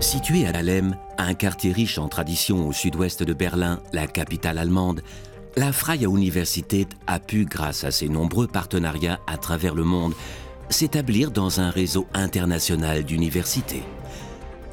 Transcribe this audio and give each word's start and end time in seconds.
Situé 0.00 0.46
à 0.46 0.52
Dahlem, 0.52 0.96
un 1.18 1.34
quartier 1.34 1.72
riche 1.72 1.98
en 1.98 2.08
tradition 2.08 2.68
au 2.68 2.72
sud-ouest 2.72 3.24
de 3.24 3.32
Berlin, 3.32 3.80
la 3.92 4.06
capitale 4.06 4.58
allemande, 4.58 5.02
la 5.56 5.72
Freie 5.72 6.06
Universität 6.06 6.88
a 7.08 7.18
pu, 7.18 7.46
grâce 7.46 7.82
à 7.82 7.90
ses 7.90 8.08
nombreux 8.08 8.46
partenariats 8.46 9.18
à 9.26 9.36
travers 9.38 9.74
le 9.74 9.82
monde, 9.82 10.14
s'établir 10.70 11.32
dans 11.32 11.60
un 11.60 11.70
réseau 11.70 12.06
international 12.14 13.02
d'universités. 13.02 13.82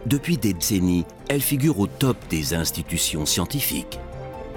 Depuis 0.06 0.38
des 0.38 0.54
décennies, 0.54 1.06
elle 1.28 1.42
figure 1.42 1.80
au 1.80 1.88
top 1.88 2.18
des 2.30 2.54
institutions 2.54 3.26
scientifiques. 3.26 4.00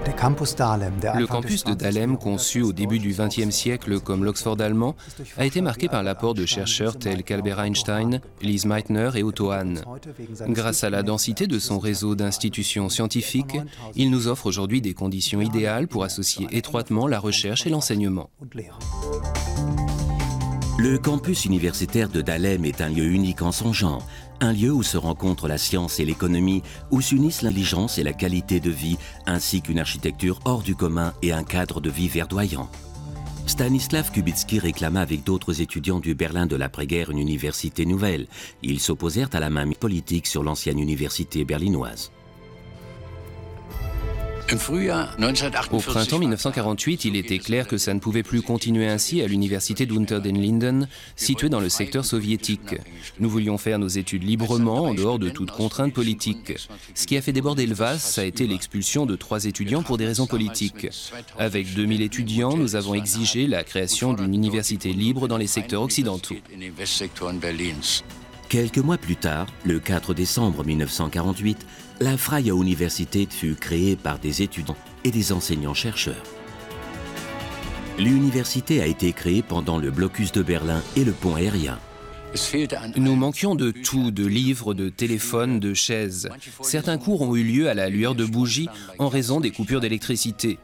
Le 0.05 1.25
campus 1.25 1.63
de 1.63 1.73
Dahlem, 1.73 2.17
conçu 2.17 2.61
au 2.61 2.73
début 2.73 2.99
du 2.99 3.13
XXe 3.13 3.49
siècle 3.49 3.99
comme 3.99 4.23
l'Oxford 4.23 4.59
allemand, 4.59 4.95
a 5.37 5.45
été 5.45 5.61
marqué 5.61 5.87
par 5.87 6.03
l'apport 6.03 6.33
de 6.33 6.45
chercheurs 6.45 6.97
tels 6.97 7.23
qu'Albert 7.23 7.59
Einstein, 7.59 8.21
Lise 8.41 8.65
Meitner 8.65 9.11
et 9.15 9.23
Otto 9.23 9.51
Hahn. 9.51 9.81
Grâce 10.47 10.83
à 10.83 10.89
la 10.89 11.03
densité 11.03 11.47
de 11.47 11.59
son 11.59 11.79
réseau 11.79 12.15
d'institutions 12.15 12.89
scientifiques, 12.89 13.57
il 13.95 14.09
nous 14.09 14.27
offre 14.27 14.45
aujourd'hui 14.45 14.81
des 14.81 14.93
conditions 14.93 15.41
idéales 15.41 15.87
pour 15.87 16.03
associer 16.03 16.47
étroitement 16.51 17.07
la 17.07 17.19
recherche 17.19 17.67
et 17.67 17.69
l'enseignement. 17.69 18.29
Le 20.77 20.97
campus 20.97 21.43
universitaire 21.43 22.07
de 22.07 22.21
Dahlem 22.21 22.63
est 22.63 22.79
un 22.79 22.87
lieu 22.87 23.03
unique 23.03 23.41
en 23.41 23.51
son 23.51 23.73
genre, 23.73 24.07
un 24.41 24.53
lieu 24.53 24.71
où 24.71 24.83
se 24.83 24.97
rencontrent 24.97 25.47
la 25.47 25.57
science 25.57 25.99
et 25.99 26.05
l'économie, 26.05 26.63
où 26.91 27.01
s'unissent 27.01 27.41
l'intelligence 27.41 27.97
et 27.97 28.03
la 28.03 28.13
qualité 28.13 28.59
de 28.59 28.69
vie, 28.69 28.97
ainsi 29.25 29.61
qu'une 29.61 29.79
architecture 29.79 30.39
hors 30.45 30.61
du 30.61 30.75
commun 30.75 31.13
et 31.21 31.31
un 31.31 31.43
cadre 31.43 31.81
de 31.81 31.89
vie 31.89 32.07
verdoyant. 32.07 32.69
Stanislav 33.45 34.11
Kubitsky 34.11 34.59
réclama 34.59 35.01
avec 35.01 35.23
d'autres 35.23 35.61
étudiants 35.61 35.99
du 35.99 36.13
Berlin 36.13 36.45
de 36.45 36.55
l'après-guerre 36.55 37.09
une 37.09 37.17
université 37.17 37.85
nouvelle. 37.85 38.27
Ils 38.61 38.79
s'opposèrent 38.79 39.29
à 39.33 39.39
la 39.39 39.49
main 39.49 39.69
politique 39.71 40.27
sur 40.27 40.43
l'ancienne 40.43 40.79
université 40.79 41.45
berlinoise. 41.45 42.11
Au 45.71 45.79
printemps 45.79 46.17
1948, 46.17 47.05
il 47.05 47.15
était 47.15 47.37
clair 47.37 47.67
que 47.67 47.77
ça 47.77 47.93
ne 47.93 47.99
pouvait 47.99 48.23
plus 48.23 48.41
continuer 48.41 48.87
ainsi 48.87 49.21
à 49.21 49.27
l'université 49.27 49.85
d'Unter 49.85 50.21
den 50.21 50.41
Linden, 50.41 50.87
située 51.15 51.49
dans 51.49 51.59
le 51.59 51.69
secteur 51.69 52.03
soviétique. 52.03 52.75
Nous 53.19 53.29
voulions 53.29 53.59
faire 53.59 53.77
nos 53.77 53.87
études 53.87 54.23
librement, 54.23 54.85
en 54.85 54.93
dehors 54.95 55.19
de 55.19 55.29
toute 55.29 55.51
contrainte 55.51 55.93
politique. 55.93 56.53
Ce 56.95 57.05
qui 57.05 57.15
a 57.15 57.21
fait 57.21 57.31
déborder 57.31 57.67
le 57.67 57.75
vase, 57.75 58.01
ça 58.01 58.21
a 58.21 58.25
été 58.25 58.47
l'expulsion 58.47 59.05
de 59.05 59.15
trois 59.15 59.45
étudiants 59.45 59.83
pour 59.83 59.97
des 59.97 60.07
raisons 60.07 60.25
politiques. 60.25 60.87
Avec 61.37 61.73
2000 61.75 62.01
étudiants, 62.01 62.57
nous 62.57 62.75
avons 62.75 62.95
exigé 62.95 63.45
la 63.45 63.63
création 63.63 64.13
d'une 64.13 64.33
université 64.33 64.93
libre 64.93 65.27
dans 65.27 65.37
les 65.37 65.47
secteurs 65.47 65.83
occidentaux. 65.83 66.35
Quelques 68.49 68.79
mois 68.79 68.97
plus 68.97 69.15
tard, 69.15 69.45
le 69.63 69.79
4 69.79 70.15
décembre 70.15 70.65
1948, 70.65 71.67
la 72.01 72.17
Freie 72.17 72.51
Universität 72.51 73.31
fut 73.31 73.55
créée 73.55 73.95
par 73.95 74.19
des 74.19 74.41
étudiants 74.41 74.77
et 75.03 75.11
des 75.11 75.31
enseignants-chercheurs. 75.31 76.23
L'université 77.97 78.81
a 78.81 78.87
été 78.87 79.11
créée 79.11 79.41
pendant 79.41 79.77
le 79.77 79.91
blocus 79.91 80.31
de 80.31 80.41
Berlin 80.41 80.81
et 80.95 81.03
le 81.03 81.11
pont 81.11 81.35
aérien. 81.35 81.77
Nous 82.95 83.15
manquions 83.15 83.55
de 83.55 83.71
tout, 83.71 84.11
de 84.11 84.25
livres, 84.25 84.73
de 84.73 84.87
téléphones, 84.87 85.59
de 85.59 85.73
chaises. 85.73 86.29
Certains 86.61 86.97
cours 86.97 87.21
ont 87.21 87.35
eu 87.35 87.43
lieu 87.43 87.69
à 87.69 87.73
la 87.73 87.89
lueur 87.89 88.15
de 88.15 88.23
bougies 88.23 88.69
en 88.99 89.09
raison 89.09 89.41
des 89.41 89.51
coupures 89.51 89.81
d'électricité. 89.81 90.59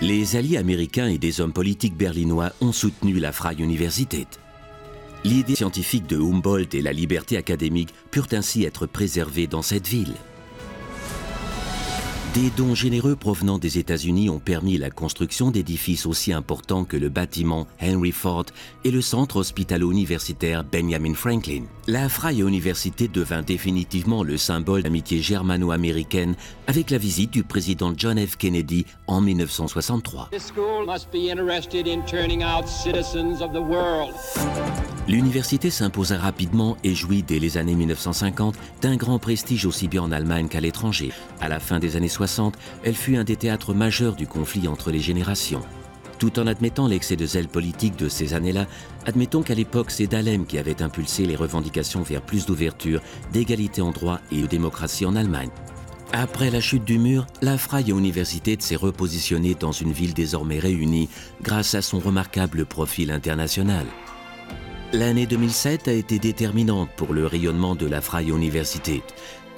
Les 0.00 0.36
alliés 0.36 0.58
américains 0.58 1.08
et 1.08 1.18
des 1.18 1.40
hommes 1.40 1.52
politiques 1.52 1.96
berlinois 1.96 2.52
ont 2.60 2.72
soutenu 2.72 3.18
la 3.18 3.32
Freie 3.32 3.58
Universität. 3.58 4.38
L'idée 5.24 5.54
scientifique 5.54 6.08
de 6.08 6.16
Humboldt 6.16 6.76
et 6.76 6.82
la 6.82 6.92
liberté 6.92 7.36
académique 7.36 7.94
purent 8.10 8.26
ainsi 8.32 8.64
être 8.64 8.86
préservées 8.86 9.46
dans 9.46 9.62
cette 9.62 9.86
ville. 9.86 10.14
Des 12.34 12.48
dons 12.56 12.74
généreux 12.74 13.14
provenant 13.14 13.58
des 13.58 13.76
États-Unis 13.76 14.30
ont 14.30 14.38
permis 14.38 14.78
la 14.78 14.88
construction 14.88 15.50
d'édifices 15.50 16.06
aussi 16.06 16.32
importants 16.32 16.84
que 16.84 16.96
le 16.96 17.10
bâtiment 17.10 17.66
Henry 17.78 18.10
Ford 18.10 18.46
et 18.84 18.90
le 18.90 19.02
centre 19.02 19.36
hospitalo-universitaire 19.36 20.64
Benjamin 20.64 21.12
Franklin. 21.12 21.64
La 21.86 22.08
Freie 22.08 22.40
Université 22.40 23.06
devint 23.06 23.42
définitivement 23.42 24.22
le 24.24 24.38
symbole 24.38 24.82
d'amitié 24.82 25.20
germano-américaine 25.20 26.34
avec 26.66 26.88
la 26.88 26.96
visite 26.96 27.30
du 27.30 27.44
président 27.44 27.92
John 27.94 28.18
F. 28.26 28.36
Kennedy 28.38 28.86
en 29.06 29.20
1963. 29.20 30.30
L'université 35.08 35.70
s'imposa 35.70 36.16
rapidement 36.16 36.76
et 36.84 36.94
jouit 36.94 37.24
dès 37.24 37.40
les 37.40 37.58
années 37.58 37.74
1950 37.74 38.54
d'un 38.82 38.94
grand 38.94 39.18
prestige 39.18 39.66
aussi 39.66 39.88
bien 39.88 40.02
en 40.02 40.12
Allemagne 40.12 40.46
qu'à 40.46 40.60
l'étranger. 40.60 41.10
À 41.40 41.48
la 41.48 41.58
fin 41.58 41.80
des 41.80 41.96
années 41.96 42.08
60, 42.08 42.56
elle 42.84 42.94
fut 42.94 43.16
un 43.16 43.24
des 43.24 43.34
théâtres 43.34 43.74
majeurs 43.74 44.14
du 44.14 44.28
conflit 44.28 44.68
entre 44.68 44.92
les 44.92 45.00
générations. 45.00 45.62
Tout 46.20 46.38
en 46.38 46.46
admettant 46.46 46.86
l'excès 46.86 47.16
de 47.16 47.26
zèle 47.26 47.48
politique 47.48 47.96
de 47.96 48.08
ces 48.08 48.32
années-là, 48.32 48.68
admettons 49.04 49.42
qu'à 49.42 49.56
l'époque, 49.56 49.90
c'est 49.90 50.06
Dahlem 50.06 50.46
qui 50.46 50.56
avait 50.56 50.82
impulsé 50.82 51.26
les 51.26 51.34
revendications 51.34 52.02
vers 52.02 52.22
plus 52.22 52.46
d'ouverture, 52.46 53.02
d'égalité 53.32 53.82
en 53.82 53.90
droit 53.90 54.20
et 54.30 54.42
de 54.42 54.46
démocratie 54.46 55.04
en 55.04 55.16
Allemagne. 55.16 55.50
Après 56.12 56.50
la 56.50 56.60
chute 56.60 56.84
du 56.84 57.00
mur, 57.00 57.26
la 57.40 57.58
Freie 57.58 57.90
Université 57.90 58.56
s'est 58.60 58.76
repositionnée 58.76 59.56
dans 59.58 59.72
une 59.72 59.92
ville 59.92 60.14
désormais 60.14 60.60
réunie 60.60 61.08
grâce 61.42 61.74
à 61.74 61.82
son 61.82 61.98
remarquable 61.98 62.66
profil 62.66 63.10
international. 63.10 63.86
L'année 64.94 65.24
2007 65.24 65.88
a 65.88 65.92
été 65.92 66.18
déterminante 66.18 66.90
pour 66.96 67.14
le 67.14 67.26
rayonnement 67.26 67.74
de 67.74 67.86
la 67.86 68.02
Freie 68.02 68.28
Universität. 68.28 69.02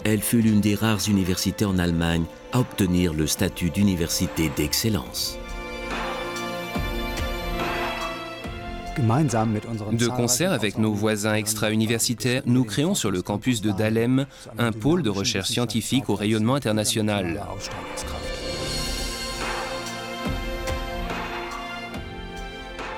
Elle 0.04 0.20
fut 0.20 0.40
l'une 0.40 0.60
des 0.60 0.76
rares 0.76 1.08
universités 1.08 1.64
en 1.64 1.76
Allemagne 1.78 2.22
à 2.52 2.60
obtenir 2.60 3.12
le 3.12 3.26
statut 3.26 3.70
d'université 3.70 4.48
d'excellence. 4.56 5.36
De 8.96 10.06
concert 10.06 10.52
avec 10.52 10.78
nos 10.78 10.92
voisins 10.92 11.34
extra-universitaires, 11.34 12.42
nous 12.46 12.62
créons 12.62 12.94
sur 12.94 13.10
le 13.10 13.20
campus 13.20 13.60
de 13.60 13.72
Dahlem 13.72 14.26
un 14.56 14.70
pôle 14.70 15.02
de 15.02 15.10
recherche 15.10 15.48
scientifique 15.48 16.08
au 16.08 16.14
rayonnement 16.14 16.54
international. 16.54 17.42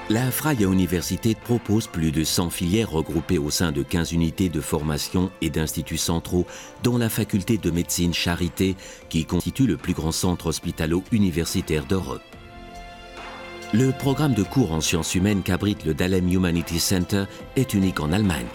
La 0.09 0.31
Freie 0.31 0.63
Universität 0.63 1.37
propose 1.37 1.89
plus 1.89 2.13
de 2.13 2.23
100 2.23 2.51
filières 2.51 2.93
regroupées 2.93 3.39
au 3.39 3.51
sein 3.51 3.73
de 3.73 3.83
15 3.83 4.13
unités 4.13 4.49
de 4.49 4.61
formation 4.61 5.33
et 5.41 5.51
d'instituts 5.51 5.97
centraux, 5.97 6.47
dont 6.85 6.97
la 6.97 7.09
faculté 7.09 7.59
de 7.59 7.73
médecine 7.73 8.15
Charité, 8.15 8.77
qui 9.09 9.25
constitue 9.25 9.67
le 9.67 9.77
plus 9.77 9.95
grand 9.95 10.13
centre 10.13 10.47
hospitalo-universitaire 10.47 11.87
d'Europe. 11.87 12.23
Le 13.75 13.91
programme 13.91 14.35
de 14.35 14.45
cours 14.45 14.71
en 14.71 14.81
sciences 14.81 15.17
humaines 15.17 15.43
qu'abrite 15.43 15.85
le 15.85 15.93
Dahlem 15.93 16.33
Humanity 16.33 16.79
Center 16.79 17.25
est 17.57 17.75
unique 17.75 17.99
en 17.99 18.13
Allemagne. 18.13 18.47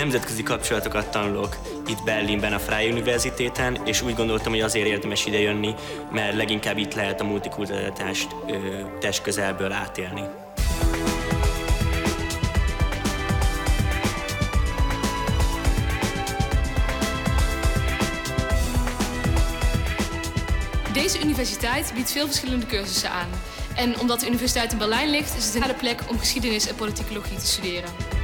Nemzetközi 0.00 0.42
kapcsolatokat 0.42 1.10
tanulok 1.10 1.56
itt 1.86 2.04
Berlinben, 2.04 2.52
a 2.52 2.58
Freie 2.58 2.90
Universitéten, 2.90 3.80
és 3.84 4.02
úgy 4.02 4.14
gondoltam, 4.14 4.52
hogy 4.52 4.60
azért 4.60 4.86
érdemes 4.86 5.26
ide 5.26 5.38
jönni, 5.40 5.74
mert 6.10 6.36
leginkább 6.36 6.78
itt 6.78 6.94
lehet 6.94 7.20
a 7.20 7.24
multikulturalitást 7.24 8.28
test 9.00 9.22
közelből 9.22 9.72
átélni. 9.72 10.22
Deze 20.92 21.18
universiteit 21.22 21.92
biedt 21.94 22.12
veel 22.12 22.26
verschillende 22.26 22.66
cursussen 22.66 23.10
aan. 23.10 23.28
En 23.76 23.98
omdat 24.00 24.20
de 24.20 24.26
universiteit 24.26 24.72
in 24.72 24.78
Berlijn 24.78 25.10
ligt, 25.10 25.36
is 25.36 25.46
het 25.46 25.54
een 25.54 25.68
de 25.68 25.74
plek 25.74 26.02
om 26.08 26.18
geschiedenis 26.18 26.68
en 26.68 26.74
politicologie 26.74 27.36
te 27.36 27.46
studeren. 27.46 28.19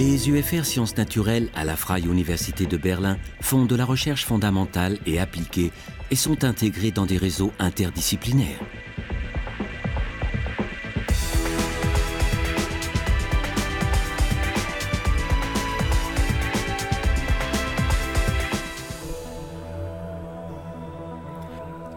Les 0.00 0.30
UFR 0.30 0.64
Sciences 0.64 0.96
Naturelles 0.96 1.50
à 1.54 1.62
la 1.62 1.76
Freie 1.76 2.06
Université 2.06 2.64
de 2.64 2.78
Berlin 2.78 3.18
font 3.42 3.66
de 3.66 3.76
la 3.76 3.84
recherche 3.84 4.24
fondamentale 4.24 4.96
et 5.04 5.20
appliquée 5.20 5.72
et 6.10 6.16
sont 6.16 6.42
intégrés 6.42 6.90
dans 6.90 7.04
des 7.04 7.18
réseaux 7.18 7.52
interdisciplinaires. 7.58 8.58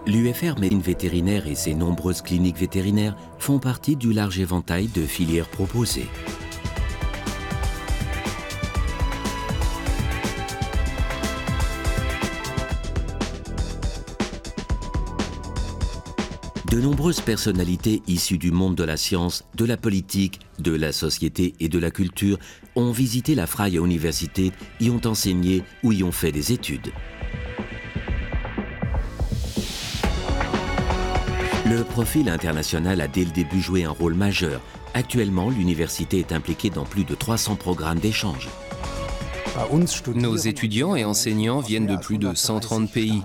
L'UFR 0.06 0.60
Médecine 0.60 0.82
vétérinaire 0.82 1.48
et 1.48 1.56
ses 1.56 1.74
nombreuses 1.74 2.22
cliniques 2.22 2.58
vétérinaires 2.58 3.16
font 3.40 3.60
partie 3.60 3.96
du 3.96 4.12
large 4.12 4.40
éventail 4.40 4.88
de 4.88 5.06
filières 5.06 5.48
proposées. 5.48 6.10
De 16.74 16.82
nombreuses 16.82 17.22
personnalités 17.22 18.02
issues 18.08 18.40
du 18.40 18.50
monde 18.52 18.74
de 18.74 18.84
la 18.84 18.98
science, 18.98 19.44
de 19.54 19.64
la 19.64 19.78
politique, 19.78 20.40
de 20.58 20.72
la 20.72 20.92
société 20.92 21.54
et 21.60 21.70
de 21.70 21.78
la 21.78 21.92
culture 21.92 22.40
ont 22.76 22.92
visité 22.92 23.36
la 23.36 23.46
Freie 23.46 23.78
Université, 23.78 24.52
y 24.80 24.90
ont 24.90 25.06
enseigné 25.06 25.62
ou 25.84 25.92
y 25.92 26.04
ont 26.04 26.12
fait 26.12 26.32
des 26.32 26.52
études. 26.52 26.92
Le 31.68 31.84
profil 31.84 32.28
international 32.28 33.02
a 33.02 33.08
dès 33.08 33.26
le 33.26 33.32
début 33.32 33.62
joué 33.62 33.84
un 33.84 33.92
rôle 33.92 34.16
majeur. 34.16 34.60
Actuellement, 34.96 35.52
l'université 35.52 36.18
est 36.18 36.32
impliquée 36.32 36.72
dans 36.72 36.86
plus 36.86 37.04
de 37.04 37.14
300 37.14 37.56
programmes 37.56 38.00
d'échange. 38.00 38.50
Nos 40.16 40.38
étudiants 40.38 40.96
et 40.96 41.06
enseignants 41.06 41.60
viennent 41.60 41.86
de 41.86 41.98
plus 41.98 42.18
de 42.18 42.34
130 42.34 42.92
pays. 42.92 43.22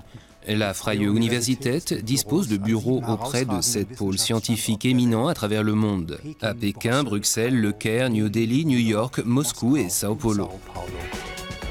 La 0.51 0.73
Freie 0.73 1.05
Universität 1.05 1.93
dispose 1.93 2.47
de 2.47 2.57
bureaux 2.57 3.03
auprès 3.07 3.45
de 3.45 3.61
sept 3.61 3.95
pôles 3.95 4.17
scientifiques 4.17 4.83
éminents 4.83 5.27
à 5.27 5.35
travers 5.35 5.61
le 5.61 5.75
monde, 5.75 6.19
à 6.41 6.55
Pékin, 6.55 7.03
Bruxelles, 7.03 7.55
Le 7.55 7.71
Caire, 7.71 8.09
New 8.09 8.29
Delhi, 8.29 8.65
New 8.65 8.79
York, 8.79 9.21
Moscou 9.23 9.77
et 9.77 9.89
Sao 9.89 10.15
Paulo. 10.15 10.49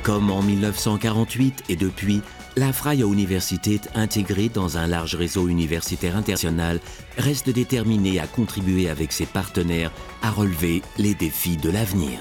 Comme 0.04 0.30
en 0.30 0.42
1948 0.42 1.64
et 1.68 1.74
depuis, 1.74 2.20
la 2.54 2.72
Freie 2.72 3.02
Universität, 3.02 3.90
intégrée 3.96 4.48
dans 4.48 4.78
un 4.78 4.86
large 4.86 5.16
réseau 5.16 5.48
universitaire 5.48 6.16
international, 6.16 6.78
reste 7.16 7.50
déterminée 7.50 8.20
à 8.20 8.28
contribuer 8.28 8.88
avec 8.88 9.10
ses 9.10 9.26
partenaires 9.26 9.90
à 10.22 10.30
relever 10.30 10.82
les 10.98 11.14
défis 11.14 11.56
de 11.56 11.70
l'avenir. 11.70 12.20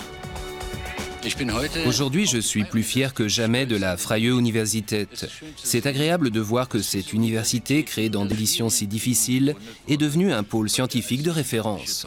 Aujourd'hui, 1.85 2.25
je 2.25 2.37
suis 2.37 2.63
plus 2.63 2.83
fier 2.83 3.13
que 3.13 3.27
jamais 3.27 3.65
de 3.65 3.75
la 3.75 3.97
Freie 3.97 4.27
Universität. 4.27 5.29
C'est 5.61 5.85
agréable 5.85 6.31
de 6.31 6.39
voir 6.39 6.69
que 6.69 6.81
cette 6.81 7.13
université, 7.13 7.83
créée 7.83 8.09
dans 8.09 8.25
des 8.25 8.37
conditions 8.37 8.69
si 8.69 8.87
difficiles, 8.87 9.55
est 9.87 9.97
devenue 9.97 10.31
un 10.31 10.43
pôle 10.43 10.69
scientifique 10.69 11.23
de 11.23 11.31
référence. 11.31 12.05